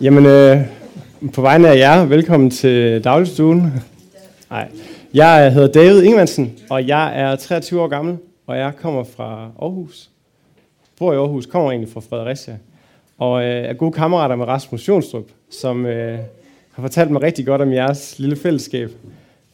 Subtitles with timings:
[0.00, 0.60] Jamen, øh,
[1.32, 3.72] på vegne af jer, velkommen til dagligstuen.
[4.50, 4.68] Nej.
[5.14, 10.10] Jeg hedder David Ingemannsen, og jeg er 23 år gammel, og jeg kommer fra Aarhus.
[10.98, 12.58] Bor i Aarhus, kommer egentlig fra Fredericia.
[13.18, 16.18] Og øh, er gode kammerater med Rasmus Jonstrup, som øh,
[16.72, 18.90] har fortalt mig rigtig godt om jeres lille fællesskab.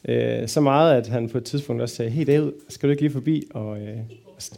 [0.07, 3.01] Øh, så meget, at han på et tidspunkt også sagde, hey David, skal du ikke
[3.01, 3.97] lige forbi og, øh,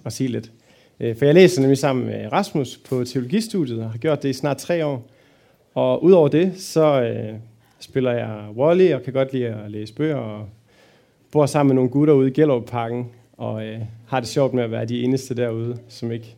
[0.04, 0.52] og sige lidt?
[1.00, 4.34] Øh, for jeg læser nemlig sammen med Rasmus på teologistudiet, og har gjort det i
[4.34, 5.13] snart tre år.
[5.74, 7.34] Og udover det, så øh,
[7.80, 10.46] spiller jeg volley og kan godt lide at læse bøger og
[11.32, 14.72] bor sammen med nogle gutter ude i Gellerup-parken og øh, har det sjovt med at
[14.72, 16.36] være de eneste derude, som ikke,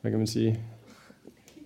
[0.00, 0.58] hvad kan man sige,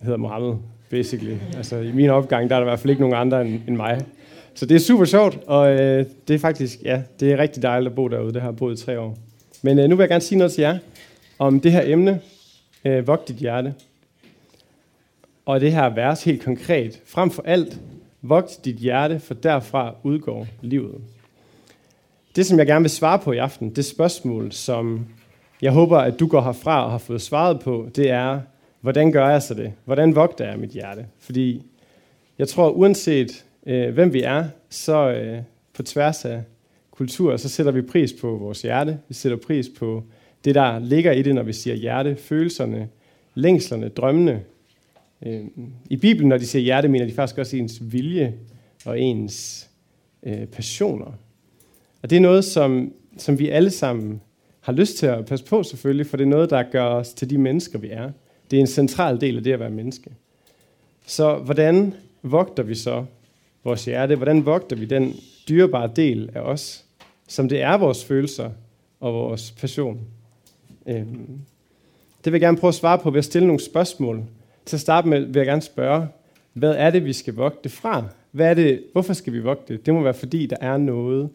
[0.01, 0.55] hedder Mohammed,
[0.89, 1.37] basically.
[1.57, 3.75] Altså i min opgang, der er der i hvert fald ikke nogen andre end, end
[3.75, 4.01] mig.
[4.53, 7.89] Så det er super sjovt, og øh, det er faktisk, ja, det er rigtig dejligt
[7.89, 8.33] at bo derude.
[8.33, 9.17] Det har jeg boet i tre år.
[9.61, 10.77] Men øh, nu vil jeg gerne sige noget til jer
[11.39, 12.21] om det her emne,
[12.85, 13.73] øh, Vogt dit hjerte.
[15.51, 17.01] Og det her vers helt konkret.
[17.05, 17.79] Frem for alt,
[18.21, 21.01] vogt dit hjerte, for derfra udgår livet.
[22.35, 25.07] Det, som jeg gerne vil svare på i aften, det spørgsmål, som
[25.61, 28.41] jeg håber, at du går herfra og har fået svaret på, det er,
[28.81, 29.73] hvordan gør jeg så det?
[29.85, 31.05] Hvordan vogter jeg mit hjerte?
[31.19, 31.61] Fordi
[32.37, 35.39] jeg tror, uanset øh, hvem vi er, så øh,
[35.73, 36.43] på tværs af
[36.91, 38.99] kultur, så sætter vi pris på vores hjerte.
[39.07, 40.03] Vi sætter pris på
[40.45, 42.89] det, der ligger i det, når vi siger hjerte, følelserne,
[43.35, 44.41] længslerne, drømmene.
[45.25, 45.45] Øh,
[45.89, 48.33] I Bibelen, når de siger hjerte, mener de faktisk også ens vilje
[48.85, 49.69] og ens
[50.23, 51.11] øh, passioner.
[52.01, 54.21] Og det er noget, som, som vi alle sammen
[54.59, 57.29] har lyst til at passe på selvfølgelig, for det er noget, der gør os til
[57.29, 58.11] de mennesker, vi er.
[58.51, 60.11] Det er en central del af det at være menneske.
[61.05, 63.05] Så hvordan vogter vi så
[63.63, 64.15] vores hjerte?
[64.15, 65.15] Hvordan vogter vi den
[65.49, 66.85] dyrebare del af os,
[67.27, 68.49] som det er vores følelser
[68.99, 69.99] og vores passion?
[70.87, 71.39] Øhm,
[72.25, 74.23] det vil jeg gerne prøve at svare på ved at stille nogle spørgsmål.
[74.65, 76.07] Til at starte med vil jeg gerne spørge,
[76.53, 78.03] hvad er det, vi skal vogte fra?
[78.31, 79.77] Hvad er det, hvorfor skal vi vogte?
[79.77, 81.29] Det må være, fordi der er noget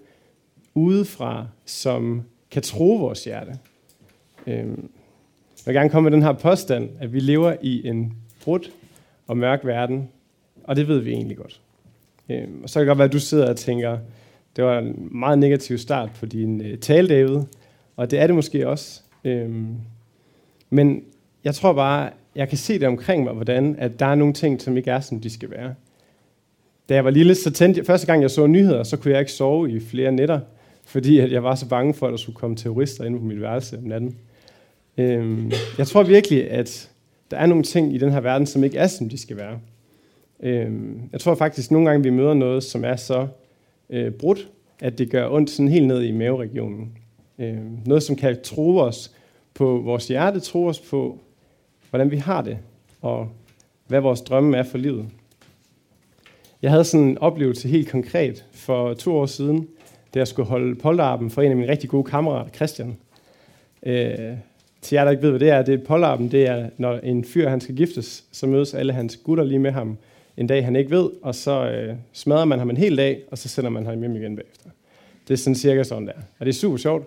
[0.75, 3.59] udefra, som kan tro vores hjerte.
[4.47, 4.91] Øhm,
[5.59, 8.13] jeg vil gerne komme med den her påstand, at vi lever i en
[8.45, 8.73] brudt
[9.27, 10.09] og mørk verden,
[10.65, 11.61] og det ved vi egentlig godt.
[12.29, 13.99] Øhm, og så kan det godt være, at du sidder og tænker,
[14.57, 17.41] det var en meget negativ start på din øh, tale, David,
[17.97, 19.03] og det er det måske også.
[19.25, 19.77] Øhm,
[20.71, 21.05] men
[21.45, 24.61] jeg tror bare, jeg kan se det omkring mig, hvordan at der er nogle ting,
[24.61, 25.75] som ikke er, som de skal være.
[26.89, 29.21] Da jeg var lille, så tændte jeg, første gang jeg så nyheder, så kunne jeg
[29.21, 30.41] ikke sove i flere nætter,
[30.85, 33.41] fordi at jeg var så bange for, at der skulle komme terrorister ind på mit
[33.41, 34.17] værelse om natten.
[34.99, 36.91] Øhm, jeg tror virkelig, at
[37.31, 39.59] der er nogle ting i den her verden, som ikke er, som de skal være.
[40.43, 43.27] Øhm, jeg tror faktisk, at nogle gange vi møder noget, som er så
[43.91, 44.49] øh, brudt,
[44.81, 46.93] at det gør ondt sådan helt ned i maveregionen.
[47.39, 49.13] Øhm, noget, som kan tro os
[49.55, 51.21] på vores hjerte, tro os på,
[51.91, 52.59] hvordan vi har det,
[53.03, 53.29] og
[53.87, 55.07] hvad vores drømme er for livet.
[56.63, 59.69] Jeg havde sådan en oplevelse helt konkret for to år siden,
[60.15, 62.97] da jeg skulle holde polterappen for en af mine rigtig gode kammerater, Christian.
[63.83, 64.37] Øh,
[64.83, 67.25] til jer, der ikke ved, hvad det er, det er polterappen, det er, når en
[67.25, 69.99] fyr han skal giftes, så mødes alle hans gutter lige med ham
[70.37, 73.39] en dag, han ikke ved, og så øh, smadrer man ham en hel dag, og
[73.39, 74.71] så sender man ham hjem igen bagefter.
[75.29, 76.13] Det er sådan cirka sådan der.
[76.39, 77.07] Og det er super sjovt.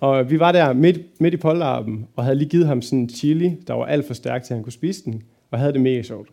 [0.00, 3.08] Og vi var der midt, midt i polterappen, og havde lige givet ham sådan en
[3.08, 5.80] chili, der var alt for stærk til, at han kunne spise den, og havde det
[5.80, 6.28] mega sjovt.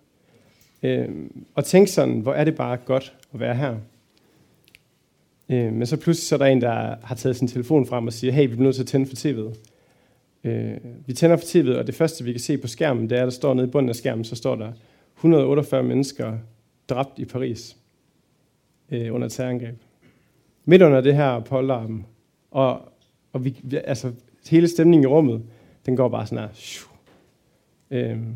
[0.84, 1.10] Øh,
[1.56, 3.76] og tænkte sådan, hvor er det bare godt at være her.
[5.50, 8.14] Øh, men så pludselig så er der en, der har taget sin telefon frem og
[8.14, 9.58] siger, hey, vi bliver nødt til at tænde for tv'et.
[10.44, 13.22] Øh, vi tænder for tv'et, og det første, vi kan se på skærmen, det er,
[13.22, 14.72] at der står nede i bunden af skærmen, så står der
[15.16, 16.38] 148 mennesker
[16.90, 17.78] dræbt i Paris
[18.92, 19.76] øh, under terrorangreb.
[20.66, 22.06] Midt under det her polterappen,
[22.52, 22.82] og,
[23.38, 24.12] og vi, altså,
[24.50, 25.42] hele stemningen i rummet,
[25.86, 26.88] den går bare sådan her.
[27.92, 28.34] Øhm.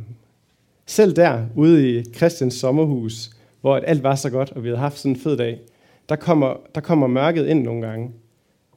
[0.86, 3.32] selv der, ude i Christians sommerhus,
[3.62, 5.60] hvor alt var så godt, og vi havde haft sådan en fed dag,
[6.10, 8.12] der kommer, der kommer mørket ind nogle gange.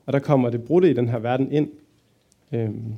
[0.07, 1.69] Og der kommer det brudte i den her verden ind.
[2.53, 2.95] Øhm.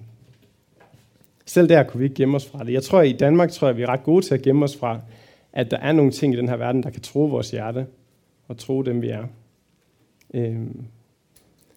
[1.47, 2.73] Selv der kunne vi ikke gemme os fra det.
[2.73, 4.77] Jeg tror, at i Danmark tror jeg, vi er ret gode til at gemme os
[4.77, 5.01] fra,
[5.53, 7.87] at der er nogle ting i den her verden, der kan tro vores hjerte,
[8.49, 9.25] og tro dem, vi er.
[10.35, 10.85] Øhm.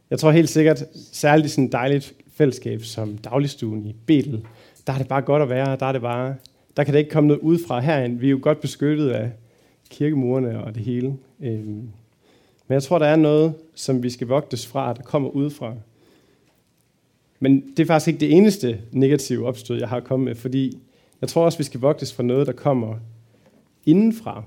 [0.09, 4.45] Jeg tror helt sikkert, særligt i sådan et dejligt fællesskab som dagligstuen i Betel,
[4.88, 6.35] der er det bare godt at være, der er det bare,
[6.77, 8.19] der kan det ikke komme noget ud fra herind.
[8.19, 9.31] Vi er jo godt beskyttet af
[9.89, 11.17] kirkemurene og det hele.
[11.39, 11.89] Øhm.
[12.67, 15.73] Men jeg tror, der er noget, som vi skal vogtes fra, der kommer udefra.
[17.39, 20.79] Men det er faktisk ikke det eneste negative opstød, jeg har kommet med, fordi
[21.21, 22.95] jeg tror også, vi skal vogtes fra noget, der kommer
[23.85, 24.44] indenfra.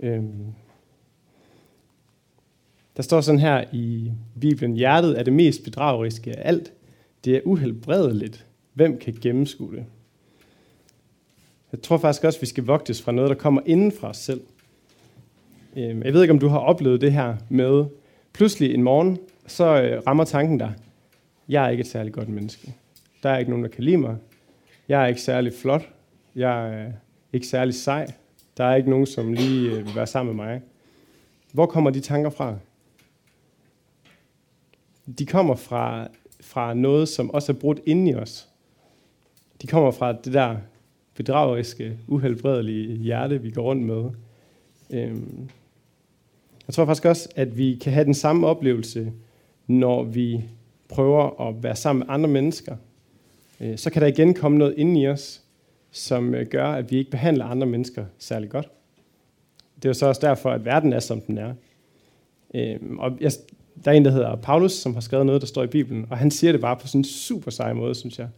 [0.00, 0.54] Øhm.
[2.96, 6.72] Der står sådan her i Bibelen, hjertet er det mest bedrageriske af alt.
[7.24, 8.46] Det er uhelbredeligt.
[8.72, 9.84] Hvem kan gennemskue det?
[11.72, 14.16] Jeg tror faktisk også, at vi skal vogtes fra noget, der kommer inden fra os
[14.16, 14.40] selv.
[15.76, 17.84] Øhm, jeg ved ikke, om du har oplevet det her med,
[18.32, 20.74] pludselig en morgen, så øh, rammer tanken dig,
[21.48, 22.74] jeg er ikke et særligt godt menneske.
[23.22, 24.16] Der er ikke nogen, der kan lide mig.
[24.88, 25.88] Jeg er ikke særlig flot.
[26.34, 26.92] Jeg er øh,
[27.32, 28.06] ikke særlig sej.
[28.56, 30.62] Der er ikke nogen, som lige øh, vil være sammen med mig.
[31.52, 32.56] Hvor kommer de tanker fra?
[35.18, 36.08] De kommer fra,
[36.40, 38.48] fra noget, som også er brudt inde i os.
[39.62, 40.56] De kommer fra det der
[41.14, 44.10] bedrageriske, uhelbredelige hjerte, vi går rundt med.
[44.90, 45.48] Øhm,
[46.66, 49.12] jeg tror faktisk også, at vi kan have den samme oplevelse,
[49.66, 50.44] når vi
[50.88, 52.76] prøver at være sammen med andre mennesker.
[53.60, 55.42] Øh, så kan der igen komme noget ind i os,
[55.90, 58.68] som øh, gør, at vi ikke behandler andre mennesker særlig godt.
[59.76, 61.54] Det er jo så også derfor, at verden er, som den er.
[62.54, 63.32] Øhm, og jeg,
[63.84, 66.18] der er en, der hedder Paulus, som har skrevet noget, der står i Bibelen, og
[66.18, 68.28] han siger det bare på sådan en super sej måde, synes jeg.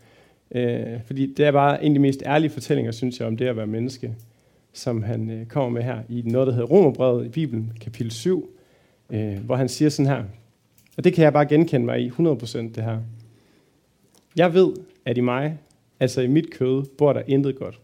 [0.51, 3.47] Øh, fordi det er bare en af de mest ærlige fortællinger, synes jeg, om det
[3.47, 4.15] at være menneske,
[4.73, 8.51] som han øh, kommer med her i noget, der hedder Romerbrevet i Bibelen, kapitel 7,
[9.11, 10.25] øh, hvor han siger sådan her,
[10.97, 12.99] og det kan jeg bare genkende mig i 100% det her.
[14.37, 14.73] Jeg ved,
[15.05, 15.59] at i mig,
[16.01, 17.81] altså i mit kød, bor der intet godt.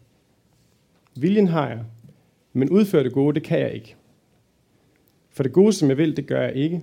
[1.16, 1.80] Viljen har jeg,
[2.52, 3.96] men udføre det gode, det kan jeg ikke.
[5.30, 6.82] For det gode, som jeg vil, det gør jeg ikke.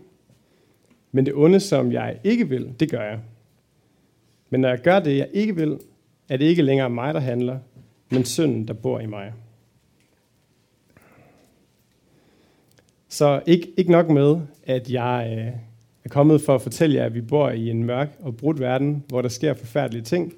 [1.11, 3.19] Men det onde, som jeg ikke vil, det gør jeg.
[4.49, 5.79] Men når jeg gør det, jeg ikke vil,
[6.29, 7.59] er det ikke længere mig, der handler,
[8.11, 9.33] men synden, der bor i mig.
[13.09, 15.53] Så ikke, ikke nok med, at jeg øh,
[16.03, 19.03] er kommet for at fortælle jer, at vi bor i en mørk og brudt verden,
[19.07, 20.33] hvor der sker forfærdelige ting,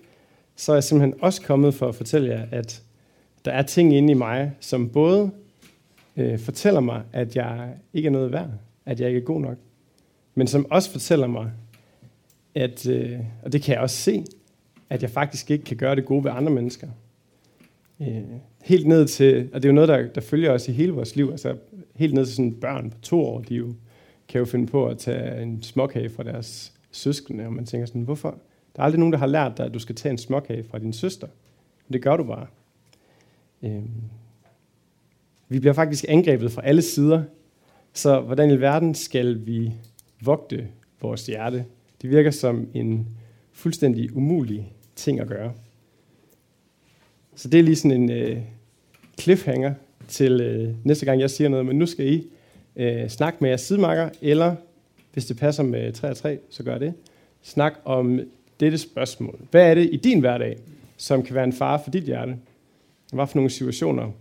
[0.55, 2.83] så er jeg simpelthen også kommet for at fortælle jer, at
[3.45, 5.31] der er ting inde i mig, som både
[6.17, 8.49] øh, fortæller mig, at jeg ikke er noget værd,
[8.85, 9.57] at jeg ikke er god nok,
[10.35, 11.51] men som også fortæller mig,
[12.55, 14.25] at, øh, og det kan jeg også se,
[14.89, 16.87] at jeg faktisk ikke kan gøre det gode ved andre mennesker.
[18.01, 18.23] Øh,
[18.63, 21.15] helt ned til, og det er jo noget, der, der følger os i hele vores
[21.15, 21.57] liv, altså
[21.95, 23.73] helt ned til sådan børn på to år, de jo,
[24.27, 28.01] kan jo finde på at tage en småkage fra deres søskende, og man tænker sådan,
[28.01, 28.37] hvorfor?
[28.75, 30.79] Der er aldrig nogen, der har lært dig, at du skal tage en småkage fra
[30.79, 31.27] din søster.
[31.87, 32.47] Men det gør du bare.
[33.63, 33.83] Øh,
[35.49, 37.23] vi bliver faktisk angrebet fra alle sider,
[37.93, 39.73] så hvordan i verden skal vi
[40.21, 40.67] vogte
[41.01, 41.65] vores hjerte?
[42.01, 43.07] Det virker som en
[43.51, 45.53] fuldstændig umulig ting at gøre.
[47.35, 48.37] Så det er lige sådan en øh,
[49.19, 49.73] cliffhanger
[50.07, 52.27] til øh, næste gang, jeg siger noget, men nu skal I
[52.75, 54.55] øh, snakke med jeres sidemarker, eller
[55.13, 56.93] hvis det passer med 3 og 3, så gør det.
[57.41, 58.19] Snak om
[58.59, 59.39] dette spørgsmål.
[59.51, 60.57] Hvad er det i din hverdag,
[60.97, 62.37] som kan være en fare for dit hjerte?
[63.13, 64.11] Hvad for nogle situationer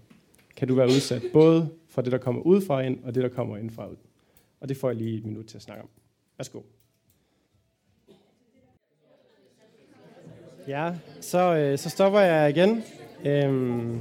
[0.56, 3.56] kan du være udsat, både for det, der kommer udefra ind, og det, der kommer
[3.56, 3.96] indfra ud?
[4.60, 5.88] Og det får jeg lige et minut til at snakke om.
[6.38, 6.60] Værsgo.
[10.69, 12.82] Ja, så, øh, så stopper jeg igen.
[13.25, 14.00] Øhm,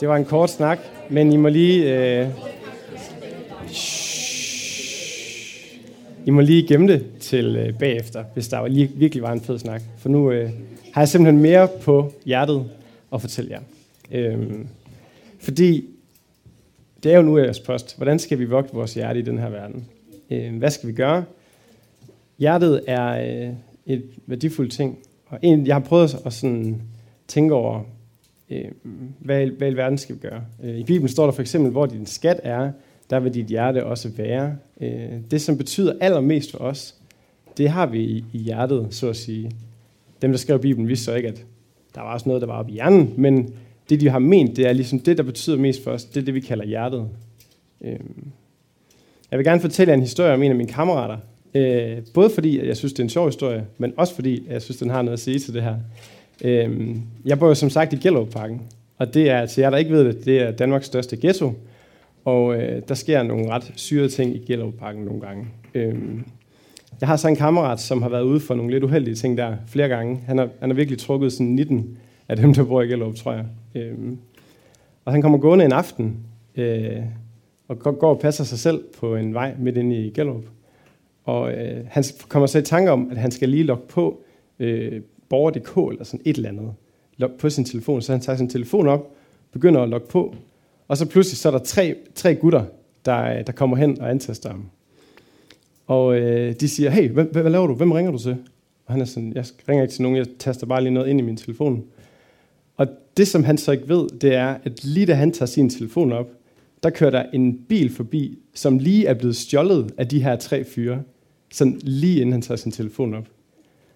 [0.00, 0.78] det var en kort snak,
[1.10, 1.96] men I må lige...
[1.96, 2.28] Øh,
[6.26, 9.58] I må lige gemme det til øh, bagefter, hvis der lige, virkelig var en fed
[9.58, 9.82] snak.
[9.98, 10.50] For nu øh,
[10.92, 12.70] har jeg simpelthen mere på hjertet
[13.12, 13.60] at fortælle jer.
[14.10, 14.68] Øhm,
[15.40, 15.88] fordi
[17.02, 17.96] det er jo nu jeres post.
[17.96, 19.86] Hvordan skal vi vogte vores hjerte i den her verden?
[20.30, 21.24] Øh, hvad skal vi gøre?
[22.38, 23.08] Hjertet er
[23.46, 23.54] øh,
[23.86, 24.98] et værdifuldt ting.
[25.26, 26.82] Og en, jeg har prøvet at sådan
[27.28, 27.80] tænke over,
[28.50, 28.64] øh,
[29.18, 30.44] hvad, hvad i verden skal vi gøre?
[30.62, 32.72] Øh, I Bibelen står der for eksempel, hvor din skat er,
[33.10, 34.56] der vil dit hjerte også være.
[34.80, 36.94] Øh, det, som betyder allermest for os,
[37.56, 39.50] det har vi i, i hjertet, så at sige.
[40.22, 41.44] Dem, der skrev Bibelen, vidste så ikke, at
[41.94, 43.54] der var også noget, der var oppe i hjernen, men
[43.90, 46.04] det, de har ment, det er ligesom det, der betyder mest for os.
[46.04, 47.08] Det er det, vi kalder hjertet.
[47.84, 47.98] Øh,
[49.30, 51.16] jeg vil gerne fortælle jer en historie om en af mine kammerater.
[51.54, 54.78] Øh, både fordi, jeg synes, det er en sjov historie, men også fordi, jeg synes,
[54.78, 55.76] den har noget at sige til det her.
[56.44, 58.62] Øh, jeg bor jo som sagt i Gellerup-parken,
[58.98, 61.52] og det er, til jer, der ikke ved det, det er Danmarks største ghetto.
[62.24, 65.46] Og øh, der sker nogle ret syrede ting i Gellerup-parken nogle gange.
[65.74, 65.94] Øh,
[67.00, 69.56] jeg har så en kammerat, som har været ude for nogle lidt uheldige ting der
[69.66, 70.20] flere gange.
[70.26, 71.98] Han har, han har virkelig trukket sådan 19
[72.32, 73.46] af dem, der bor i Gellerup, tror jeg.
[73.74, 73.94] Øh,
[75.04, 76.16] og han kommer gående en aften,
[76.56, 77.02] øh,
[77.68, 80.44] og går og passer sig selv på en vej midt inde i Gellerup.
[81.24, 84.22] Og øh, han kommer så i tanke om, at han skal lige logge på
[84.58, 86.74] øh, borger.dk eller sådan et eller andet
[87.16, 88.02] log på sin telefon.
[88.02, 89.10] Så han tager sin telefon op,
[89.52, 90.34] begynder at logge på,
[90.88, 92.64] og så pludselig så er der tre, tre gutter,
[93.04, 94.64] der, øh, der kommer hen og antaster ham.
[95.86, 97.74] Og øh, de siger, hey, hvad, hvad, hvad laver du?
[97.74, 98.36] Hvem ringer du til?
[98.86, 101.20] Og han er sådan, jeg ringer ikke til nogen, jeg taster bare lige noget ind
[101.20, 101.84] i min telefon.
[103.16, 106.12] Det, som han så ikke ved, det er, at lige da han tager sin telefon
[106.12, 106.26] op,
[106.82, 110.64] der kører der en bil forbi, som lige er blevet stjålet af de her tre
[110.64, 111.02] fyre,
[111.52, 113.26] sådan lige inden han tager sin telefon op.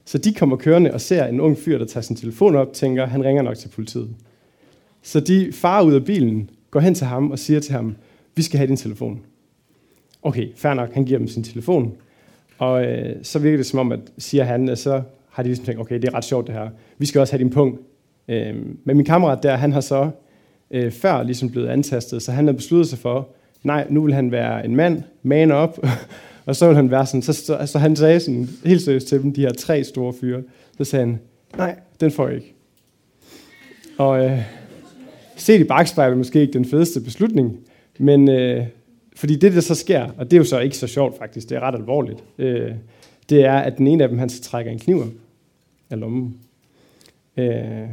[0.04, 3.06] Så de kommer kørende og ser en ung fyr, der tager sin telefon op, tænker,
[3.06, 4.08] han ringer nok til politiet.
[5.02, 7.96] Så de farer ud af bilen, går hen til ham og siger til ham,
[8.34, 9.20] vi skal have din telefon.
[10.22, 11.94] Okay, fair nok, han giver dem sin telefon.
[12.58, 15.64] Og øh, så virker det som om, at siger han, at så har de ligesom
[15.64, 16.70] tænkt, okay, det er ret sjovt det her.
[16.98, 17.80] Vi skal også have din punkt.
[18.28, 18.54] Øh,
[18.84, 20.10] men min kammerat der, han har så
[20.70, 23.28] øh, før ligesom blevet antastet, så han havde besluttet sig for,
[23.62, 25.78] nej, nu vil han være en mand, man op,
[26.46, 29.22] og så vil han være sådan, så, så, så han sagde sådan helt seriøst til
[29.22, 30.42] dem, de her tre store fyre,
[30.78, 31.18] så sagde han,
[31.56, 32.54] nej, den får jeg ikke.
[33.98, 34.40] Og øh,
[35.36, 37.58] set i bagspejlet måske ikke den fedeste beslutning,
[37.98, 38.66] men øh,
[39.16, 41.56] fordi det, der så sker, og det er jo så ikke så sjovt faktisk, det
[41.56, 42.72] er ret alvorligt, øh,
[43.28, 45.12] det er, at den ene af dem, han så trækker en kniv op
[45.90, 46.36] af lommen.
[47.36, 47.88] Øh,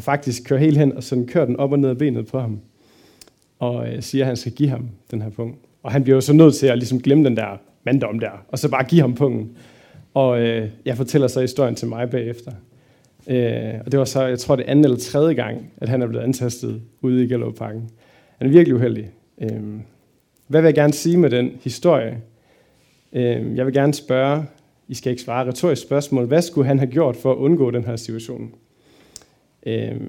[0.00, 2.40] og faktisk kører helt hen, og sådan kører den op og ned af benet på
[2.40, 2.60] ham.
[3.58, 5.58] Og øh, siger, at han skal give ham den her punkt.
[5.82, 8.58] Og han bliver jo så nødt til at ligesom glemme den der manddom der, og
[8.58, 9.56] så bare give ham punkten.
[10.14, 12.52] Og øh, jeg fortæller så historien til mig bagefter.
[13.26, 16.06] Øh, og det var så, jeg tror det anden eller tredje gang, at han er
[16.06, 17.90] blevet antastet ude i Gellerparken.
[18.38, 19.10] Han er virkelig uheldig.
[19.40, 19.62] Øh,
[20.46, 22.18] hvad vil jeg gerne sige med den historie?
[23.12, 24.44] Øh, jeg vil gerne spørge,
[24.88, 27.84] I skal ikke svare retorisk spørgsmål, hvad skulle han have gjort for at undgå den
[27.84, 28.54] her situation?
[29.66, 30.00] Øh,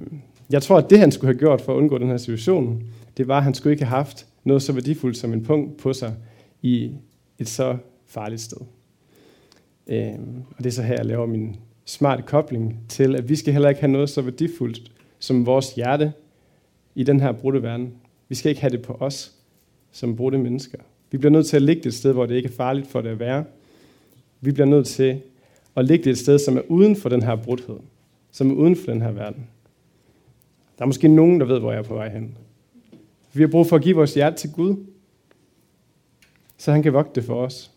[0.49, 2.83] jeg tror, at det han skulle have gjort for at undgå den her situation,
[3.17, 5.93] det var, at han skulle ikke have haft noget så værdifuldt som en punkt på
[5.93, 6.15] sig
[6.61, 6.91] i
[7.39, 7.77] et så
[8.07, 8.57] farligt sted.
[9.87, 10.13] Øh,
[10.57, 11.55] og det er så her, jeg laver min
[11.85, 16.13] smarte kobling til, at vi skal heller ikke have noget så værdifuldt som vores hjerte
[16.95, 17.93] i den her brudte verden.
[18.29, 19.31] Vi skal ikke have det på os
[19.91, 20.77] som brudte mennesker.
[21.11, 23.01] Vi bliver nødt til at ligge det et sted, hvor det ikke er farligt for
[23.01, 23.43] det at være.
[24.41, 25.21] Vi bliver nødt til
[25.75, 27.75] at ligge det et sted, som er uden for den her brudhed.
[28.31, 29.47] Som er uden for den her verden.
[30.77, 32.37] Der er måske nogen, der ved, hvor jeg er på vej hen.
[33.33, 34.75] Vi har brug for at give vores hjerte til Gud,
[36.57, 37.71] så han kan vogte det for os.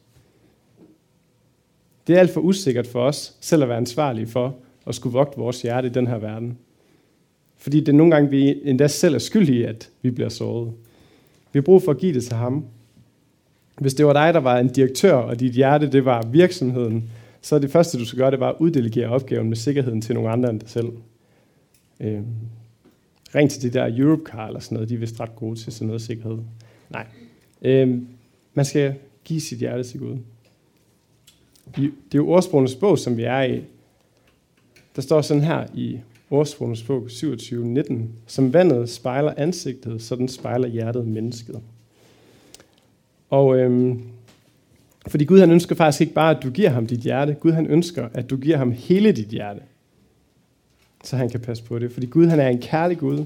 [2.07, 4.57] Det er alt for usikkert for os selv at være ansvarlige for
[4.87, 6.59] at skulle vogte vores hjerte i den her verden.
[7.57, 10.73] Fordi det er nogle gange, vi endda selv er skyldige, at vi bliver såret.
[11.53, 12.65] Vi har brug for at give det til ham.
[13.81, 17.11] Hvis det var dig, der var en direktør, og dit hjerte det var virksomheden,
[17.45, 20.15] så er det første, du skal gøre, det var at uddelegere opgaven med sikkerheden til
[20.15, 20.89] nogle andre end dig selv.
[22.01, 22.21] Øh,
[23.35, 25.87] ring til de der Europecar eller sådan noget, de er vist ret gode til sådan
[25.87, 26.39] noget sikkerhed.
[26.91, 27.07] Nej.
[27.63, 27.99] Øh,
[28.55, 30.19] man skal give sit hjerte til Gud.
[31.77, 33.65] Det er jo ordsprogenes bog, som vi er i.
[34.97, 37.95] Der står sådan her i ordsprogenes bog 27.19.
[38.27, 41.61] Som vandet spejler ansigtet, så den spejler hjertet mennesket.
[43.31, 44.14] Og øhm,
[45.07, 47.35] fordi Gud han ønsker faktisk ikke bare, at du giver ham dit hjerte.
[47.35, 49.61] Gud han ønsker, at du giver ham hele dit hjerte.
[51.05, 51.93] Så han kan passe på det.
[51.93, 53.25] Fordi Gud han er en kærlig Gud,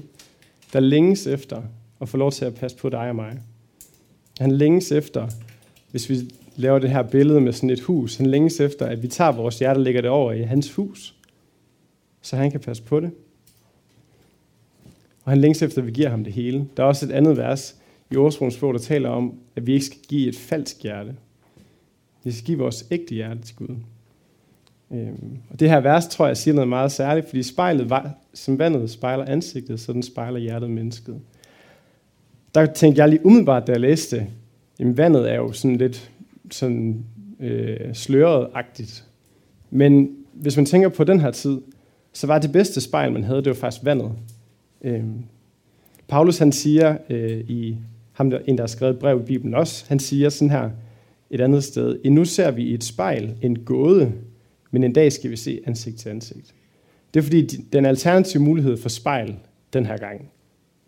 [0.73, 1.61] der længes efter
[2.01, 3.39] at få lov til at passe på dig og mig.
[4.39, 5.27] Han længes efter,
[5.91, 6.15] hvis vi
[6.55, 9.59] laver det her billede med sådan et hus, han længes efter, at vi tager vores
[9.59, 11.15] hjerte og lægger det over i hans hus,
[12.21, 13.11] så han kan passe på det.
[15.23, 16.67] Og han længes efter, at vi giver ham det hele.
[16.77, 17.75] Der er også et andet vers
[18.11, 21.15] i Årsbrugens bog, der taler om, at vi ikke skal give et falsk hjerte.
[22.23, 23.75] Vi skal give vores ægte hjerte til Gud.
[24.91, 27.93] Øhm, og det her vers, tror jeg, siger noget meget særligt, fordi spejlet,
[28.33, 31.19] som vandet spejler ansigtet, så den spejler hjertet mennesket.
[32.55, 34.27] Der tænkte jeg lige umiddelbart, da jeg læste
[34.79, 36.11] jamen vandet er jo sådan lidt
[36.51, 37.05] sådan,
[37.39, 39.05] øh, sløret-agtigt.
[39.69, 41.61] Men hvis man tænker på den her tid,
[42.13, 44.11] så var det bedste spejl, man havde, det var faktisk vandet.
[44.81, 45.23] Øhm,
[46.07, 47.77] Paulus han siger øh, i
[48.11, 50.69] ham, der, en der har skrevet brev i Bibelen også, han siger sådan her
[51.29, 54.13] et andet sted, nu ser vi i et spejl en gåde,
[54.71, 56.53] men en dag skal vi se ansigt til ansigt.
[57.13, 59.35] Det er fordi, den alternative mulighed for spejl
[59.73, 60.31] den her gang,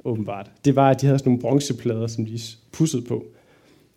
[0.03, 2.39] åbenbart, det var, at de havde sådan nogle bronzeplader, som de
[2.71, 3.25] pussede på.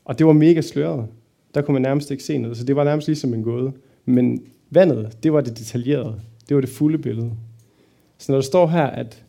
[0.05, 1.07] Og det var mega sløret.
[1.55, 3.73] Der kunne man nærmest ikke se noget, så det var nærmest ligesom en gåde.
[4.05, 6.21] Men vandet, det var det detaljerede.
[6.49, 7.33] Det var det fulde billede.
[8.19, 9.25] Så når der står her, at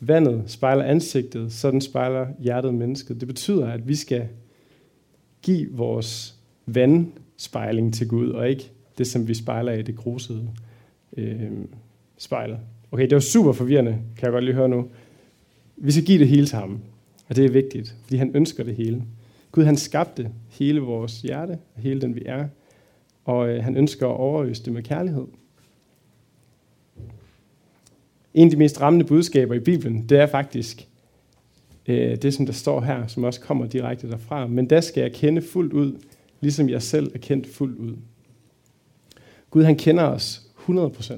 [0.00, 3.20] vandet spejler ansigtet, så den spejler hjertet mennesket.
[3.20, 4.28] Det betyder, at vi skal
[5.42, 10.50] give vores vandspejling til Gud, og ikke det, som vi spejler i det grusede
[11.16, 11.50] øh,
[12.18, 12.56] spejl.
[12.92, 14.88] Okay, det var super forvirrende, kan jeg godt lige høre nu.
[15.76, 16.80] Vi skal give det hele til ham,
[17.28, 19.02] og det er vigtigt, fordi han ønsker det hele.
[19.52, 22.48] Gud han skabte hele vores hjerte, hele den vi er,
[23.24, 25.26] og øh, han ønsker at overøse det med kærlighed.
[28.34, 30.88] En af de mest rammende budskaber i Bibelen, det er faktisk
[31.90, 34.46] øh, det, som der står her, som også kommer direkte derfra.
[34.46, 35.92] Men der skal jeg kende fuldt ud,
[36.40, 37.96] ligesom jeg selv er kendt fuldt ud.
[39.50, 41.12] Gud han kender os 100%.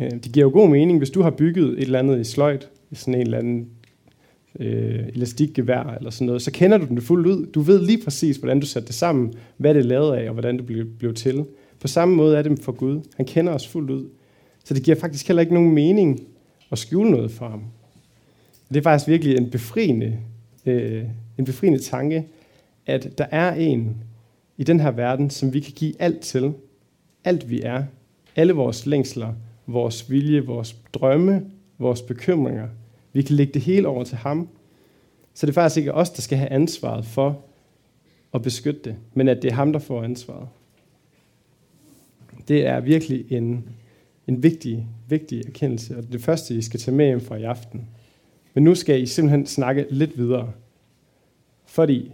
[0.00, 2.68] Øh, det giver jo god mening, hvis du har bygget et eller andet i sløjt,
[2.92, 3.68] sådan en eller anden
[4.60, 7.46] øh, elastikgevær eller sådan noget, så kender du den fuldt ud.
[7.46, 10.32] Du ved lige præcis, hvordan du satte det sammen, hvad det er lavet af, og
[10.32, 11.44] hvordan det blev, blev til.
[11.80, 13.00] På samme måde er det for Gud.
[13.16, 14.08] Han kender os fuldt ud.
[14.64, 16.20] Så det giver faktisk heller ikke nogen mening
[16.72, 17.62] at skjule noget for ham.
[18.68, 20.18] Det er faktisk virkelig en befriende,
[20.66, 21.04] øh,
[21.38, 22.26] en befriende tanke,
[22.86, 23.96] at der er en
[24.56, 26.54] i den her verden, som vi kan give alt til.
[27.24, 27.84] Alt vi er.
[28.36, 29.34] Alle vores længsler,
[29.66, 31.46] vores vilje, vores drømme,
[31.78, 32.68] vores bekymringer.
[33.12, 34.48] Vi kan lægge det hele over til ham.
[35.34, 37.40] Så det er faktisk ikke os, der skal have ansvaret for
[38.34, 40.48] at beskytte det, men at det er ham, der får ansvaret.
[42.48, 43.68] Det er virkelig en,
[44.26, 47.88] en vigtig, vigtig erkendelse, og det første, I skal tage med hjem fra i aften.
[48.56, 50.52] Men nu skal I simpelthen snakke lidt videre.
[51.64, 52.12] Fordi,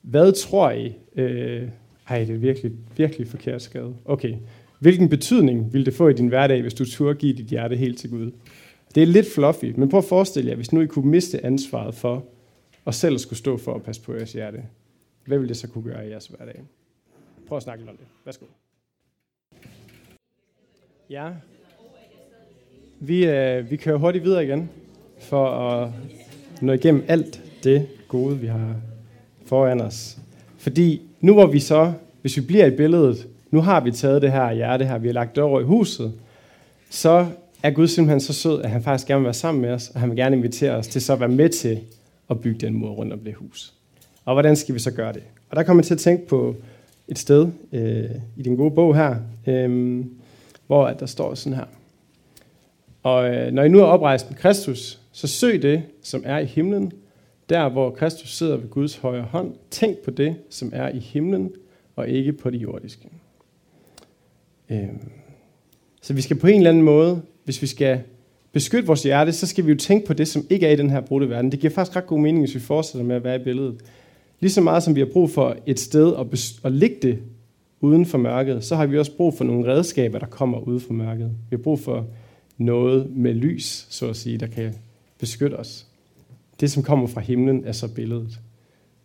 [0.00, 0.94] hvad tror I?
[1.16, 1.68] Øh,
[2.08, 3.94] ej, det er virkelig, virkelig forkert skade.
[4.04, 4.36] Okay.
[4.78, 7.98] Hvilken betydning vil det få i din hverdag, hvis du turde give dit hjerte helt
[7.98, 8.30] til Gud?
[8.94, 11.94] Det er lidt fluffy, men prøv at forestille jer, hvis nu I kunne miste ansvaret
[11.94, 12.24] for
[12.86, 14.62] at selv skulle stå for at passe på jeres hjerte.
[15.26, 16.62] Hvad ville det så kunne gøre i jeres hverdag?
[17.48, 18.06] Prøv at snakke lidt om det.
[18.24, 18.46] Værsgo.
[21.10, 21.30] Ja.
[23.00, 24.70] Vi, øh, vi kører hurtigt videre igen,
[25.22, 25.88] for at
[26.60, 28.74] nå igennem alt det gode, vi har
[29.46, 30.18] foran os.
[30.58, 34.32] Fordi nu hvor vi så, hvis vi bliver i billedet, nu har vi taget det
[34.32, 36.12] her hjerte her, vi har lagt det over i huset,
[36.90, 37.26] så
[37.62, 40.00] er Gud simpelthen så sød, at han faktisk gerne vil være sammen med os, og
[40.00, 41.80] han vil gerne invitere os til så at være med til
[42.30, 43.72] at bygge den mur rundt om det hus.
[44.24, 45.22] Og hvordan skal vi så gøre det?
[45.50, 46.56] Og der kommer jeg til at tænke på
[47.08, 50.04] et sted øh, i din gode bog her, øh,
[50.66, 51.64] hvor der står sådan her.
[53.02, 56.44] Og øh, når I nu er oprejst med Kristus, så søg det, som er i
[56.44, 56.92] himlen,
[57.48, 59.54] der hvor Kristus sidder ved Guds højre hånd.
[59.70, 61.52] Tænk på det, som er i himlen,
[61.96, 63.08] og ikke på det jordiske.
[64.70, 65.10] Øhm,
[66.02, 68.00] så vi skal på en eller anden måde, hvis vi skal
[68.52, 70.90] beskytte vores hjerte, så skal vi jo tænke på det, som ikke er i den
[70.90, 71.52] her brudte verden.
[71.52, 73.82] Det giver faktisk ret god mening, hvis vi fortsætter med at være i billedet.
[74.40, 76.26] Lige så meget som vi har brug for et sted at,
[76.64, 77.18] at ligge det
[77.80, 80.94] uden for mørket, så har vi også brug for nogle redskaber, der kommer ud fra
[80.94, 81.30] mørket.
[81.50, 82.06] Vi har brug for
[82.58, 84.74] noget med lys, så at sige, der kan
[85.22, 85.86] beskytte os.
[86.60, 88.40] Det, som kommer fra himlen, er så billedet.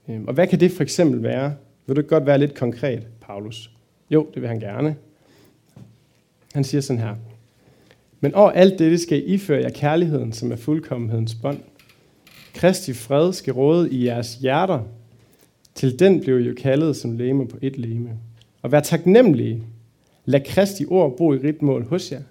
[0.09, 1.55] Øhm, og hvad kan det for eksempel være?
[1.87, 3.71] Vil du godt være lidt konkret, Paulus?
[4.09, 4.95] Jo, det vil han gerne.
[6.53, 7.15] Han siger sådan her.
[8.19, 11.59] Men over alt dette skal I iføre jer kærligheden, som er fuldkommenhedens bånd.
[12.53, 14.79] Kristi fred skal råde i jeres hjerter.
[15.75, 18.09] Til den blev I jo kaldet som læme på et læme.
[18.61, 19.63] Og vær taknemmelige.
[20.25, 22.21] Lad Kristi ord bo i ritmål hos jer.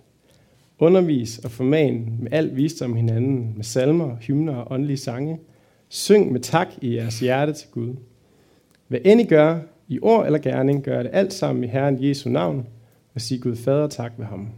[0.79, 5.39] Undervis og forman med al visdom hinanden, med salmer, hymner og åndelige sange.
[5.89, 7.95] Syng med tak i jeres hjerte til Gud.
[8.89, 9.59] Hvad end I gør,
[9.89, 12.67] i ord eller gerning, gør det alt sammen i Herren Jesu navn,
[13.15, 14.49] og sig Gud fader tak ved ham.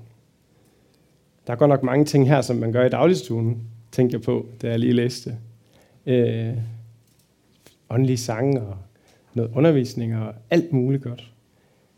[1.46, 4.46] Der er godt nok mange ting her, som man gør i dagligstuen, tænker jeg på,
[4.62, 5.36] da jeg lige læste.
[6.06, 6.54] Øh,
[7.90, 8.76] åndelige sange og
[9.34, 11.32] noget undervisning og alt muligt godt.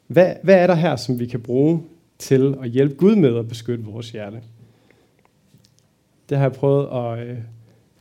[0.07, 1.83] Hvad, hvad er der her, som vi kan bruge
[2.21, 4.43] til at hjælpe Gud med at beskytte vores hjerte?
[6.29, 7.39] Det har jeg prøvet at øh,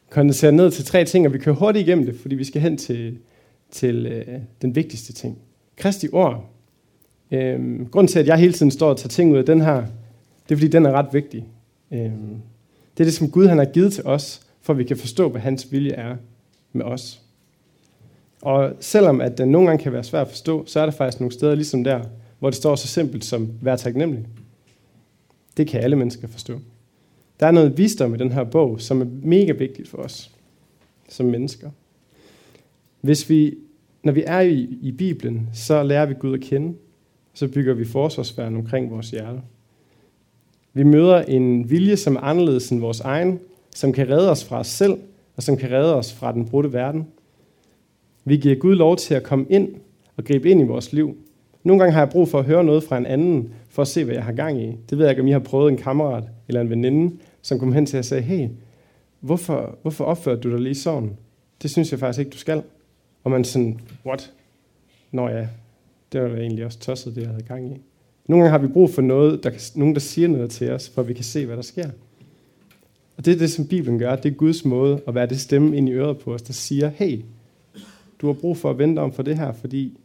[0.10, 2.78] kondensere ned til tre ting, og vi kører hurtigt igennem det, fordi vi skal hen
[2.78, 3.18] til,
[3.72, 5.38] til øh, den vigtigste ting.
[5.78, 6.50] Kristi ord.
[7.32, 9.76] Øh, grunden til, at jeg hele tiden står og tager ting ud af den her,
[10.50, 11.46] det er, fordi den er ret vigtig.
[11.92, 12.42] Øhm,
[12.98, 15.30] det er det, som Gud han har givet til os, for at vi kan forstå,
[15.30, 16.16] hvad hans vilje er
[16.74, 17.22] med os.
[18.42, 21.20] Og selvom at den nogle gange kan være svær at forstå, så er der faktisk
[21.20, 22.04] nogle steder ligesom der,
[22.40, 24.26] hvor det står så simpelt som, vær taknemmelig.
[25.58, 26.60] Det kan alle mennesker forstå.
[27.40, 30.32] Der er noget visdom i den her bog, som er mega vigtigt for os
[31.10, 31.70] som mennesker.
[33.02, 33.58] Hvis vi,
[34.04, 36.76] når vi er i, i Bibelen, så lærer vi Gud at kende,
[37.34, 39.42] så bygger vi forsvarsværn omkring vores hjerte.
[40.74, 43.40] Vi møder en vilje, som er anderledes end vores egen,
[43.76, 44.98] som kan redde os fra os selv,
[45.36, 47.08] og som kan redde os fra den brudte verden.
[48.26, 49.76] Vi giver Gud lov til at komme ind
[50.18, 51.18] og gribe ind i vores liv.
[51.64, 54.04] Nogle gange har jeg brug for at høre noget fra en anden, for at se,
[54.04, 54.78] hvad jeg har gang i.
[54.90, 57.74] Det ved jeg ikke, om I har prøvet en kammerat eller en veninde, som kom
[57.74, 58.48] hen til og sagde, hey,
[59.20, 61.18] hvorfor, hvorfor opfører du dig lige sådan?
[61.62, 62.64] Det synes jeg faktisk ikke, du skal.
[63.24, 64.34] Og man sådan, what?
[65.12, 65.48] Nå ja,
[66.12, 67.82] det var egentlig også tosset, det jeg havde gang i.
[68.28, 71.02] Nogle gange har vi brug for noget, der, nogen, der siger noget til os, for
[71.02, 71.90] at vi kan se, hvad der sker.
[73.18, 74.16] Og det er det, som Bibelen gør.
[74.16, 76.90] Det er Guds måde at være det stemme ind i øret på os, der siger,
[76.90, 77.22] hey,
[78.22, 79.98] du har brug for at vente om for det her, fordi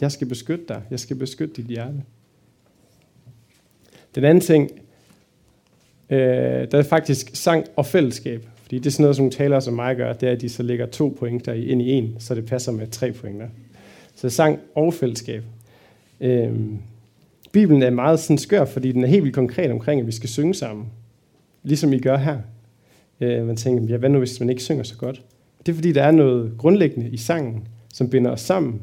[0.00, 0.82] jeg skal beskytte dig.
[0.90, 2.02] Jeg skal beskytte dit hjerte.
[4.14, 4.70] Den anden ting,
[6.10, 6.18] øh,
[6.70, 8.46] der er faktisk sang og fællesskab.
[8.62, 10.62] Fordi det er sådan noget, som talere som mig gør, det er, at de så
[10.62, 13.48] lægger to pointer ind i en, så det passer med tre pointer.
[14.14, 15.44] Så sang og fællesskab.
[16.20, 16.52] Øh,
[17.52, 20.28] Bibelen er meget sådan skør, fordi den er helt vildt konkret omkring, at vi skal
[20.28, 20.86] synge sammen.
[21.62, 22.38] Ligesom I gør her.
[23.20, 25.22] Øh, man tænker, ja, hvad nu hvis man ikke synger så godt?
[25.66, 28.82] Det er fordi, der er noget grundlæggende i sangen, som binder os sammen.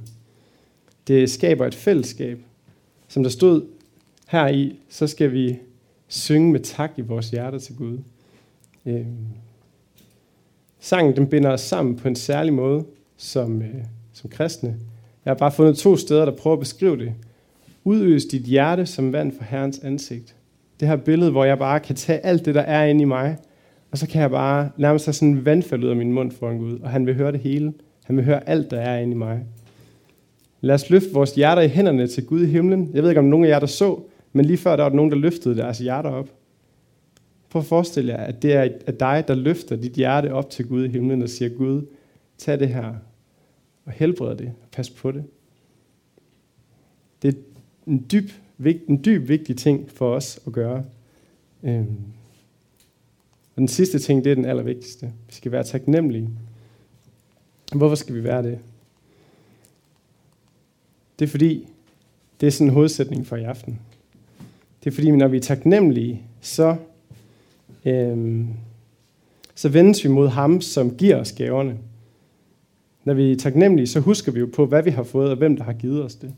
[1.07, 2.39] Det skaber et fællesskab.
[3.07, 3.65] Som der stod
[4.27, 5.59] her i, så skal vi
[6.07, 7.97] synge med tak i vores hjerter til Gud.
[8.85, 9.05] Øh,
[10.79, 12.85] sangen den binder os sammen på en særlig måde
[13.17, 14.69] som, øh, som kristne.
[15.25, 17.13] Jeg har bare fundet to steder, der prøver at beskrive det.
[17.83, 20.35] Udøs dit hjerte som vand for Herrens ansigt.
[20.79, 23.37] Det her billede, hvor jeg bare kan tage alt det, der er inde i mig,
[23.91, 26.57] og så kan jeg bare nærmest have sådan en vandfald ud af min mund foran
[26.57, 27.73] Gud, og han vil høre det hele.
[28.03, 29.45] Han vil høre alt, der er inde i mig.
[30.61, 32.91] Lad os løfte vores hjerter i hænderne til Gud i himlen.
[32.93, 33.99] Jeg ved ikke, om nogen af jer, der så,
[34.33, 36.29] men lige før der var nogen, der løftede deres hjerter op.
[37.49, 40.85] Prøv at forestille jer, at det er dig, der løfter dit hjerte op til Gud
[40.85, 41.85] i himlen og siger, Gud,
[42.37, 42.93] tag det her
[43.85, 45.23] og helbred det og pas på det.
[47.21, 47.37] Det er
[47.87, 48.29] en dyb,
[48.87, 50.83] en dyb vigtig ting for os at gøre.
[51.63, 51.95] Øhm.
[53.55, 55.05] Og den sidste ting, det er den allervigtigste.
[55.27, 56.29] Vi skal være taknemmelige.
[57.75, 58.59] Hvorfor skal vi være det?
[61.19, 61.67] Det er fordi,
[62.41, 63.79] det er sådan en hovedsætning for i aften.
[64.83, 66.75] Det er fordi, når vi er taknemmelige, så,
[67.85, 68.47] øhm,
[69.55, 71.77] så vendes vi mod ham, som giver os gaverne.
[73.03, 75.57] Når vi er taknemmelige, så husker vi jo på, hvad vi har fået, og hvem
[75.57, 76.33] der har givet os det.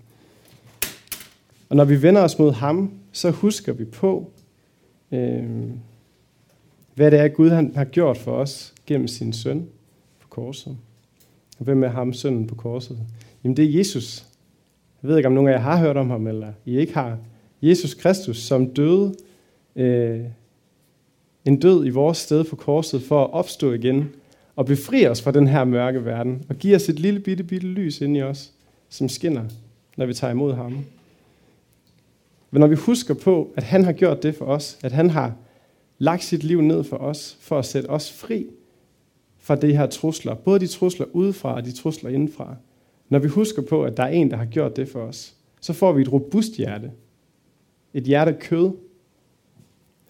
[1.70, 4.32] Og når vi vender os mod ham, så husker vi på,
[5.12, 5.80] øhm,
[6.96, 9.68] hvad det er, Gud han har gjort for os gennem sin søn
[10.20, 10.78] på korset.
[11.60, 13.00] Og hvem er ham, sønnen på korset?
[13.44, 14.29] Jamen det er Jesus.
[15.04, 17.18] Jeg ved ikke, om nogen af jer har hørt om ham, eller I ikke har.
[17.62, 19.16] Jesus Kristus, som døde
[19.76, 20.20] øh,
[21.46, 24.10] en død i vores sted på korset for at opstå igen
[24.56, 27.68] og befri os fra den her mørke verden og give os et lille bitte, bitte
[27.68, 28.52] lys ind i os,
[28.90, 29.44] som skinner,
[29.98, 30.86] når vi tager imod ham.
[32.52, 35.36] Men når vi husker på, at han har gjort det for os, at han har
[35.98, 38.46] lagt sit liv ned for os, for at sætte os fri
[39.38, 42.56] fra de her trusler, både de trusler udefra og de trusler indenfra.
[43.10, 45.74] Når vi husker på, at der er en, der har gjort det for os, så
[45.74, 46.92] får vi et robust hjerte.
[47.94, 48.72] Et hjerte kød.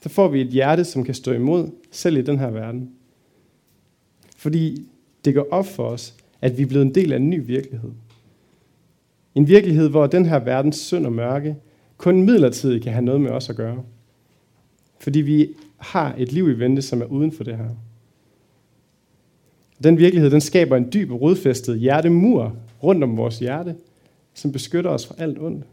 [0.01, 2.91] Så får vi et hjerte, som kan stå imod, selv i den her verden.
[4.37, 4.87] Fordi
[5.25, 7.91] det går op for os, at vi er blevet en del af en ny virkelighed.
[9.35, 11.55] En virkelighed, hvor den her verdens synd og mørke
[11.97, 13.83] kun midlertidigt kan have noget med os at gøre.
[14.99, 17.69] Fordi vi har et liv i vente, som er uden for det her.
[19.83, 23.75] Den virkelighed, den skaber en dyb rodfæstet hjertemur rundt om vores hjerte,
[24.33, 25.65] som beskytter os fra alt ondt.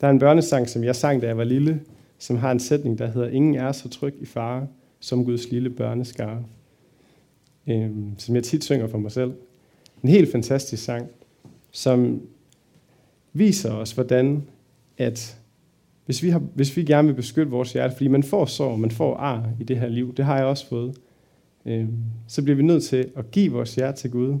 [0.00, 1.80] Der er en børnesang, som jeg sang, da jeg var lille,
[2.18, 4.66] som har en sætning, der hedder, Ingen er så tryg i fare,
[5.00, 6.44] som Guds lille børneskare.
[7.66, 9.32] Øhm, som jeg tit synger for mig selv.
[10.02, 11.08] En helt fantastisk sang,
[11.70, 12.22] som
[13.32, 14.42] viser os, hvordan
[14.98, 15.38] at
[16.04, 18.90] hvis vi, har, hvis vi gerne vil beskytte vores hjerte, fordi man får sorg, man
[18.90, 20.96] får ar i det her liv, det har jeg også fået,
[21.64, 21.88] øh,
[22.26, 24.38] så bliver vi nødt til at give vores hjerte til Gud.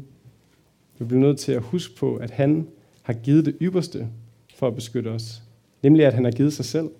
[0.98, 2.68] Vi bliver nødt til at huske på, at han
[3.02, 4.06] har givet det ypperste
[4.54, 5.42] for at beskytte os.
[5.82, 6.90] Nemlig, at han har givet sig selv.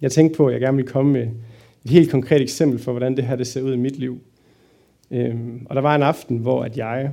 [0.00, 1.22] Jeg tænkte på, at jeg gerne vil komme med
[1.84, 4.20] et helt konkret eksempel for, hvordan det her det ser ud i mit liv.
[5.10, 7.12] Øhm, og der var en aften, hvor at jeg,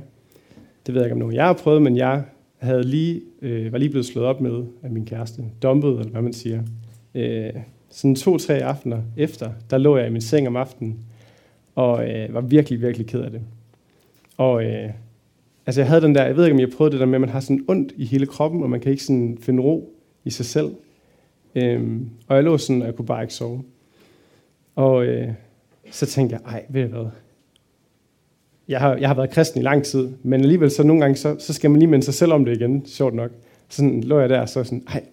[0.86, 2.24] det ved jeg ikke om nogen jeg har prøvet, men jeg
[2.58, 5.44] havde lige, øh, var lige blevet slået op med af min kæreste.
[5.62, 6.62] Dumpet, eller hvad man siger.
[7.14, 7.50] Øh,
[7.90, 10.98] sådan to-tre aftener efter, der lå jeg i min seng om aftenen,
[11.74, 13.40] og øh, var virkelig, virkelig ked af det.
[14.36, 14.90] Og øh,
[15.66, 17.20] altså jeg havde den der, jeg ved ikke, om jeg prøvede det der med, at
[17.20, 19.92] man har sådan ondt i hele kroppen, og man kan ikke sådan finde ro
[20.24, 20.74] i sig selv.
[21.54, 23.62] Øhm, og jeg lå sådan, og jeg kunne bare ikke sove.
[24.74, 25.28] Og øh,
[25.90, 27.10] så tænkte jeg, ej, ved du hvad,
[28.68, 31.36] jeg har, jeg har været kristen i lang tid, men alligevel så nogle gange, så,
[31.38, 33.30] så skal man lige minde sig selv om det igen, sjovt nok.
[33.68, 35.04] Sådan lå jeg der, og så sådan, ej,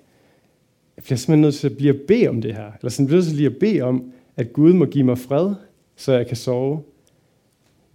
[0.98, 2.72] jeg bliver simpelthen nødt til at blive at bede om det her.
[2.80, 5.54] Eller sådan nødt til lige at bede om, at Gud må give mig fred,
[5.96, 6.82] så jeg kan sove.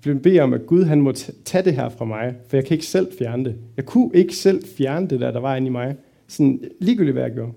[0.09, 1.13] Jeg bliver bede om, at Gud han må
[1.45, 3.55] tage det her fra mig, for jeg kan ikke selv fjerne det.
[3.77, 5.97] Jeg kunne ikke selv fjerne det der, der var inde i mig.
[6.29, 7.53] Sådan ligegyldigt, hvad jeg gjorde.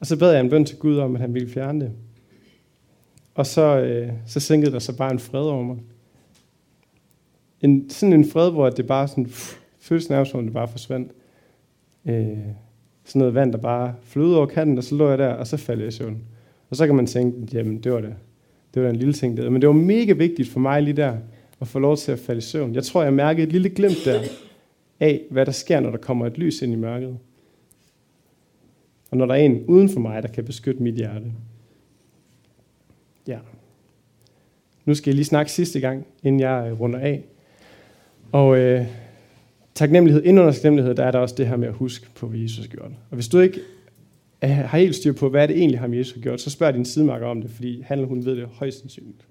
[0.00, 1.90] Og så bad jeg en bøn til Gud om, at han ville fjerne det.
[3.34, 5.76] Og så, øh, så sænkede der så bare en fred over mig
[7.64, 11.12] en, sådan en fred, hvor det bare sådan, pff, føles nærmest som det bare forsvandt.
[12.06, 12.38] Øh,
[13.04, 15.56] sådan noget vand, der bare flød over kanten, og så lå jeg der, og så
[15.56, 16.22] faldt jeg i søvn.
[16.70, 18.14] Og så kan man tænke, jamen det var det.
[18.74, 19.50] Det var en lille ting der.
[19.50, 21.16] Men det var mega vigtigt for mig lige der,
[21.64, 22.74] og få lov til at falde i søvn.
[22.74, 24.22] Jeg tror, jeg mærkede et lille glimt der,
[25.00, 27.18] af hvad der sker, når der kommer et lys ind i mørket.
[29.10, 31.32] Og når der er en uden for mig, der kan beskytte mit hjerte.
[33.26, 33.38] Ja.
[34.84, 37.24] Nu skal jeg lige snakke sidste gang, inden jeg øh, runder af.
[38.32, 38.86] Og øh,
[39.74, 42.58] taknemmelighed, indenunder taknemmelighed, der er der også det her med at huske på, hvad Jesus
[42.58, 42.90] har gjort.
[43.10, 43.60] Og hvis du ikke
[44.42, 47.26] har helt styr på, hvad det egentlig har Jesus har gjort, så spørg din sidemarker
[47.26, 49.26] om det, fordi han eller hun ved det højst sandsynligt.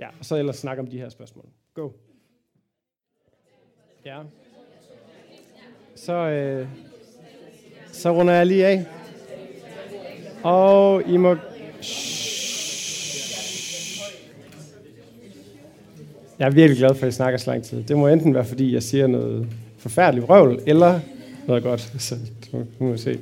[0.00, 1.44] Ja, og så ellers snakke om de her spørgsmål.
[1.74, 1.88] Go.
[4.06, 4.18] Ja.
[5.94, 6.68] Så, øh,
[7.92, 8.86] så runder jeg lige af.
[10.42, 11.36] Og I må...
[16.38, 17.82] Jeg er virkelig glad for, at I snakker så lang tid.
[17.82, 21.00] Det må enten være, fordi jeg siger noget forfærdeligt røvl, eller
[21.46, 21.80] noget godt.
[21.98, 22.14] Så
[22.52, 23.18] nu må vi se.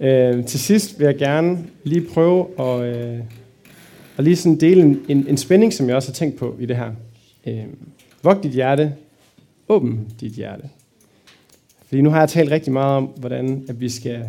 [0.00, 3.20] Øh, til sidst vil jeg gerne lige prøve at, øh,
[4.20, 6.66] og lige sådan dele en, en, en spænding, som jeg også har tænkt på i
[6.66, 6.92] det her.
[7.46, 7.64] Øh,
[8.22, 8.94] vogt dit hjerte,
[9.68, 10.68] åbn dit hjerte.
[11.86, 14.24] Fordi nu har jeg talt rigtig meget om, hvordan at vi skal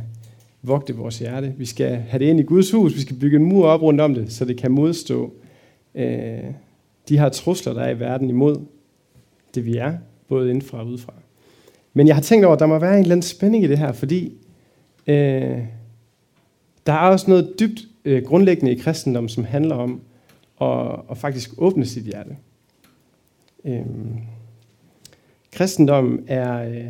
[0.61, 1.53] vogte vores hjerte.
[1.57, 2.95] Vi skal have det ind i Guds hus.
[2.95, 5.33] Vi skal bygge en mur op rundt om det, så det kan modstå
[5.95, 6.43] øh,
[7.09, 8.55] de her trusler, der er i verden imod
[9.55, 9.93] det, vi er,
[10.27, 11.13] både indfra og udefra.
[11.93, 13.77] Men jeg har tænkt over, at der må være en eller anden spænding i det
[13.77, 14.33] her, fordi
[15.07, 15.59] øh,
[16.85, 20.01] der er også noget dybt øh, grundlæggende i kristendom, som handler om
[20.61, 22.37] at, at faktisk åbne sit hjerte.
[23.65, 24.17] Øhm,
[25.51, 26.85] kristendom er øh,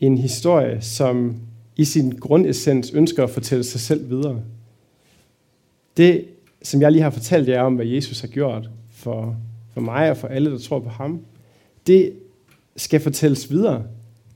[0.00, 1.36] en historie, som
[1.76, 4.42] i sin grundessens ønsker at fortælle sig selv videre.
[5.96, 6.24] Det,
[6.62, 9.36] som jeg lige har fortalt jer om, hvad Jesus har gjort for,
[9.74, 11.24] for mig og for alle, der tror på ham,
[11.86, 12.12] det
[12.76, 13.84] skal fortælles videre.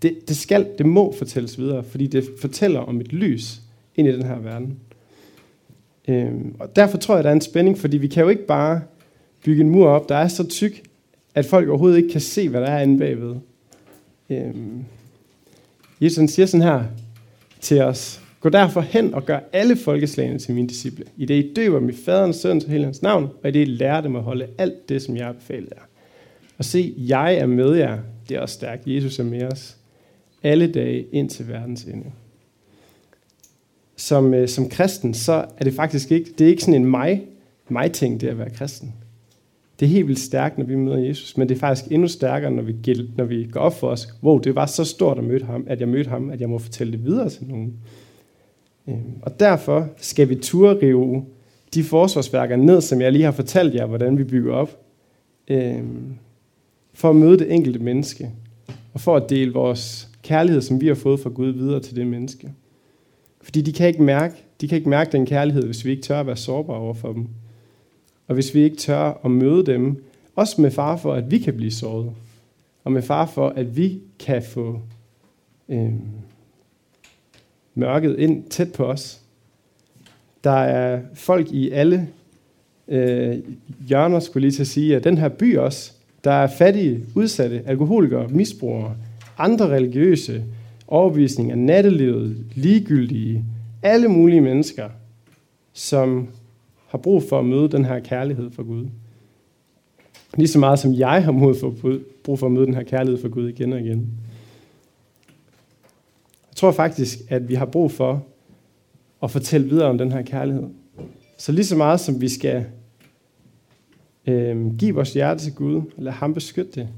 [0.02, 3.60] Det, det skal, det må fortælles videre, fordi det fortæller om et lys
[3.96, 4.78] ind i den her verden.
[6.08, 8.82] Øhm, og derfor tror jeg, der er en spænding, fordi vi kan jo ikke bare
[9.44, 10.82] bygge en mur op, der er så tyk,
[11.34, 13.34] at folk overhovedet ikke kan se, hvad der er inde bagved.
[14.30, 14.84] Øhm,
[16.00, 16.84] Jesus siger sådan her
[17.60, 21.04] til os, Gå derfor hen og gør alle folkeslagene til mine disciple.
[21.16, 24.00] I det I døber mit faderens, søns og hans navn, og i det I lærer
[24.00, 25.82] dem at holde alt det, som jeg har befalet jer.
[26.58, 27.98] Og se, jeg er med jer.
[28.28, 28.86] Det er også stærkt.
[28.86, 29.76] Jesus er med os.
[30.42, 32.04] Alle dage ind til verdens ende.
[33.96, 37.22] Som, øh, som kristen, så er det faktisk ikke, det er ikke sådan en mig,
[37.68, 38.94] mig ting, det at være kristen.
[39.80, 42.50] Det er helt vildt stærkt, når vi møder Jesus, men det er faktisk endnu stærkere,
[42.50, 42.76] når vi,
[43.16, 44.08] når vi går op for os.
[44.22, 46.58] Wow, det var så stort at, møde ham, at jeg mødte ham, at jeg må
[46.58, 47.74] fortælle det videre til nogen.
[48.88, 51.24] Øhm, og derfor skal vi turde rive
[51.74, 54.80] de forsvarsværker ned, som jeg lige har fortalt jer, hvordan vi bygger op,
[55.48, 56.14] øhm,
[56.94, 58.30] for at møde det enkelte menneske,
[58.92, 62.06] og for at dele vores kærlighed, som vi har fået fra Gud, videre til det
[62.06, 62.50] menneske.
[63.46, 66.20] Fordi de kan ikke mærke, de kan ikke mærke den kærlighed, hvis vi ikke tør
[66.20, 67.28] at være sårbare over for dem.
[68.28, 70.04] Og hvis vi ikke tør at møde dem,
[70.36, 72.10] også med far for, at vi kan blive såret.
[72.84, 74.80] Og med far for, at vi kan få
[75.68, 75.92] øh,
[77.74, 79.20] mørket ind tæt på os.
[80.44, 82.08] Der er folk i alle
[82.88, 83.36] øh,
[83.88, 85.92] hjørner, skulle lige til at sige, at den her by også,
[86.24, 88.96] der er fattige, udsatte, alkoholikere, misbrugere,
[89.38, 90.44] andre religiøse
[90.88, 93.44] overbevisninger, nattelivet, ligegyldige,
[93.82, 94.88] alle mulige mennesker,
[95.72, 96.28] som
[96.86, 98.86] har brug for at møde den her kærlighed fra Gud.
[100.36, 101.32] Lige så meget som jeg har
[102.22, 104.10] brug for at møde den her kærlighed fra Gud igen og igen.
[106.50, 108.26] Jeg tror faktisk, at vi har brug for
[109.22, 110.64] at fortælle videre om den her kærlighed.
[111.38, 112.66] Så lige så meget som vi skal
[114.26, 116.88] øh, give vores hjerte til Gud, lade ham beskytte det,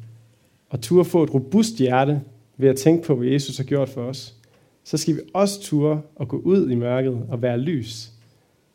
[0.71, 2.21] og turde få et robust hjerte
[2.59, 4.35] ved at tænke på, hvad Jesus har gjort for os,
[4.85, 8.13] så skal vi også ture og gå ud i mørket og være lys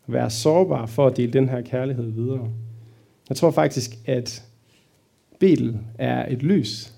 [0.08, 2.50] være sårbare for at dele den her kærlighed videre.
[3.30, 4.44] Jeg tror faktisk, at
[5.40, 6.94] Betel er et lys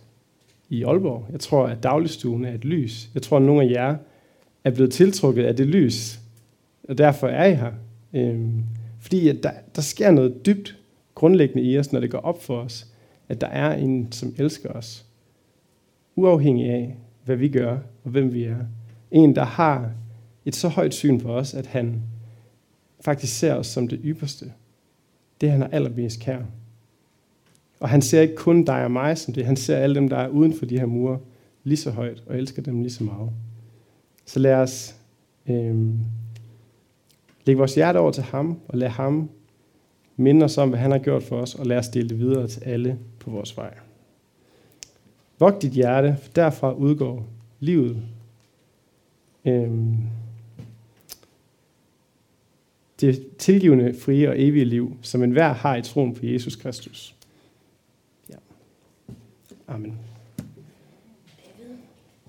[0.70, 1.26] i Aalborg.
[1.32, 3.10] Jeg tror, at dagligstuen er et lys.
[3.14, 3.96] Jeg tror, at nogle af jer
[4.64, 6.20] er blevet tiltrukket af det lys,
[6.90, 7.72] og derfor er I her.
[8.14, 8.64] Øhm,
[9.00, 10.78] fordi at der, der sker noget dybt
[11.16, 12.88] grundlæggende i os, når det går op for os,
[13.30, 15.05] at der er en, som elsker os.
[16.16, 18.58] Uafhængig af, hvad vi gør og hvem vi er.
[19.12, 19.92] En, der har
[20.46, 22.02] et så højt syn på os, at han
[23.02, 24.52] faktisk ser os som det ypperste.
[25.42, 26.40] Det han er allermest kær.
[27.80, 30.18] Og han ser ikke kun dig og mig som det, han ser alle dem, der
[30.18, 31.20] er uden for de her mure,
[31.64, 33.30] lige så højt, og elsker dem lige så meget.
[34.26, 34.96] Så lad os
[35.48, 35.90] øh,
[37.46, 39.30] lægge vores hjerte over til ham, og lad ham
[40.16, 42.48] minde os om, hvad han har gjort for os, og lad os dele det videre
[42.48, 43.74] til alle på vores vej.
[45.40, 47.26] Vogt dit hjerte, for derfra udgår
[47.60, 48.02] livet.
[49.46, 49.98] Øhm,
[53.02, 57.16] det tilgivende, frie og evige liv, som enhver har i troen på Jesus Kristus.
[58.30, 58.36] Ja.
[59.68, 60.00] Amen.